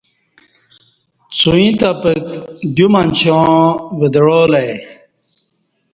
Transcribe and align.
څوعیں 1.37 1.73
تپک 1.79 2.23
دیو 2.75 2.87
منچاں 2.93 3.57
وَدعالہ 3.99 4.59
ای 4.65 4.73